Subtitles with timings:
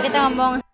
[0.00, 0.69] kita ngomong